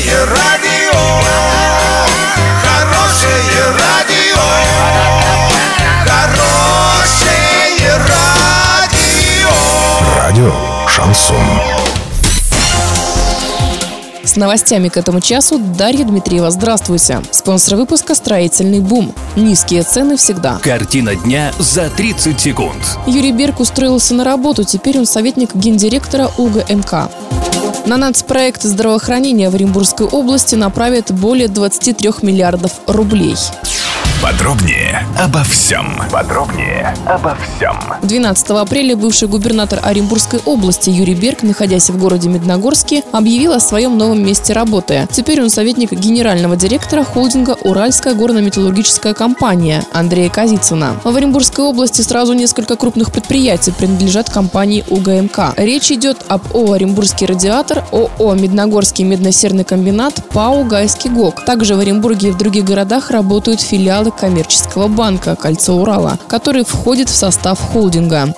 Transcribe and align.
Хорошее 0.00 0.24
радио, 0.24 0.98
хорошее 2.62 3.64
радио, 3.78 4.40
хорошее 6.06 7.98
радио. 8.08 9.50
Радио 10.16 10.54
Шансон. 10.88 11.36
С 14.24 14.36
новостями 14.36 14.88
к 14.88 14.96
этому 14.96 15.20
часу 15.20 15.58
Дарья 15.58 16.04
Дмитриева. 16.04 16.50
Здравствуйте. 16.50 17.20
Спонсор 17.30 17.76
выпуска 17.76 18.14
«Строительный 18.14 18.80
бум». 18.80 19.14
Низкие 19.36 19.82
цены 19.82 20.16
всегда. 20.16 20.60
Картина 20.62 21.14
дня 21.14 21.52
за 21.58 21.90
30 21.90 22.40
секунд. 22.40 22.98
Юрий 23.06 23.32
Берг 23.32 23.60
устроился 23.60 24.14
на 24.14 24.24
работу. 24.24 24.64
Теперь 24.64 24.98
он 24.98 25.04
советник 25.04 25.54
гендиректора 25.54 26.30
УГМК. 26.38 27.10
На 27.90 27.96
нацпроект 27.96 28.62
здравоохранения 28.62 29.50
в 29.50 29.56
Оренбургской 29.56 30.06
области 30.06 30.54
направят 30.54 31.10
более 31.10 31.48
23 31.48 32.08
миллиардов 32.22 32.70
рублей. 32.86 33.34
Подробнее 34.22 35.06
обо 35.18 35.42
всем. 35.44 35.96
Подробнее 36.12 36.94
обо 37.06 37.34
всем. 37.36 37.74
12 38.02 38.50
апреля 38.50 38.94
бывший 38.94 39.28
губернатор 39.28 39.80
Оренбургской 39.82 40.40
области 40.44 40.90
Юрий 40.90 41.14
Берг, 41.14 41.42
находясь 41.42 41.88
в 41.88 41.98
городе 41.98 42.28
Медногорске, 42.28 43.02
объявил 43.12 43.54
о 43.54 43.60
своем 43.60 43.96
новом 43.96 44.22
месте 44.22 44.52
работы. 44.52 45.08
Теперь 45.10 45.42
он 45.42 45.48
советник 45.48 45.92
генерального 45.92 46.54
директора 46.54 47.02
холдинга 47.02 47.56
«Уральская 47.62 48.14
горно-металлургическая 48.14 49.14
компания» 49.14 49.82
Андрея 49.94 50.28
Казицына. 50.28 50.96
В 51.02 51.16
Оренбургской 51.16 51.64
области 51.64 52.02
сразу 52.02 52.34
несколько 52.34 52.76
крупных 52.76 53.12
предприятий 53.12 53.72
принадлежат 53.72 54.28
компании 54.28 54.84
УГМК. 54.90 55.54
Речь 55.56 55.90
идет 55.92 56.18
об 56.28 56.42
ООО 56.54 56.74
«Оренбургский 56.74 57.26
радиатор», 57.26 57.84
ООО 57.90 58.34
«Медногорский 58.34 59.04
медно-серный 59.04 59.64
комбинат», 59.64 60.22
ПАО 60.28 60.64
«Гайский 60.64 61.08
ГОК». 61.08 61.46
Также 61.46 61.74
в 61.74 61.80
Оренбурге 61.80 62.28
и 62.28 62.32
в 62.32 62.36
других 62.36 62.64
городах 62.64 63.10
работают 63.10 63.62
филиалы 63.62 64.09
коммерческого 64.10 64.88
банка 64.88 65.36
«Кольцо 65.36 65.74
Урала», 65.74 66.18
который 66.28 66.64
входит 66.64 67.08
в 67.08 67.16
состав 67.16 67.60
холдинга. 67.60 68.34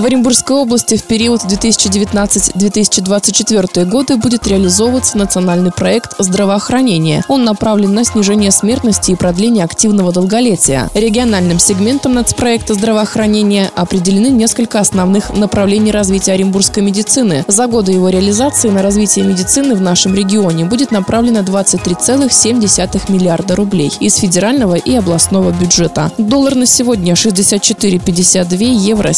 В 0.00 0.04
Оренбургской 0.06 0.56
области 0.56 0.96
в 0.96 1.02
период 1.02 1.42
2019-2024 1.42 3.84
годы 3.84 4.16
будет 4.16 4.46
реализовываться 4.46 5.18
национальный 5.18 5.72
проект 5.72 6.14
здравоохранения. 6.18 7.22
Он 7.28 7.44
направлен 7.44 7.92
на 7.92 8.02
снижение 8.04 8.50
смертности 8.50 9.10
и 9.10 9.14
продление 9.14 9.62
активного 9.62 10.10
долголетия. 10.10 10.88
Региональным 10.94 11.58
сегментом 11.58 12.14
нацпроекта 12.14 12.72
здравоохранения 12.72 13.70
определены 13.76 14.28
несколько 14.28 14.80
основных 14.80 15.36
направлений 15.36 15.92
развития 15.92 16.32
оренбургской 16.32 16.82
медицины. 16.82 17.44
За 17.46 17.66
годы 17.66 17.92
его 17.92 18.08
реализации 18.08 18.70
на 18.70 18.80
развитие 18.80 19.26
медицины 19.26 19.74
в 19.74 19.82
нашем 19.82 20.14
регионе 20.14 20.64
будет 20.64 20.92
направлено 20.92 21.40
23,7 21.40 23.12
миллиарда 23.12 23.54
рублей 23.54 23.92
из 24.00 24.16
федерального 24.16 24.76
и 24.76 24.94
областного 24.94 25.50
бюджета. 25.50 26.10
Доллар 26.16 26.54
на 26.54 26.64
сегодня 26.64 27.12
64,52, 27.12 28.64
евро 28.64 29.12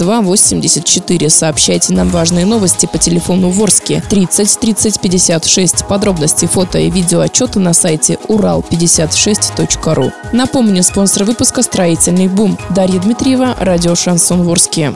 72 0.00 0.22
82 0.22 1.28
Сообщайте 1.28 1.92
нам 1.92 2.08
важные 2.08 2.46
новости 2.46 2.88
по 2.90 2.96
телефону 2.96 3.50
Ворске 3.50 4.02
30 4.08 4.58
30 4.58 5.00
56. 5.00 5.86
Подробности 5.86 6.46
фото 6.46 6.78
и 6.78 6.90
видео 6.90 7.20
отчеты 7.20 7.58
на 7.58 7.74
сайте 7.74 8.18
урал56.ру. 8.28 10.12
Напомню, 10.32 10.82
спонсор 10.82 11.24
выпуска 11.24 11.62
«Строительный 11.62 12.28
бум». 12.28 12.56
Дарья 12.70 12.98
Дмитриева, 12.98 13.56
радио 13.60 13.94
«Шансон 13.94 14.42
Ворске». 14.42 14.94